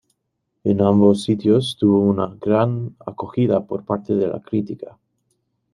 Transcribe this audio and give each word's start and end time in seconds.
En 0.63 0.81
ambos 0.81 1.21
sitios 1.21 1.77
tuvo 1.79 1.99
una 1.99 2.35
gran 2.41 2.95
acogida 3.05 3.63
por 3.67 3.85
parte 3.85 4.15
de 4.15 4.25
la 4.27 4.39
crítica. 4.41 4.97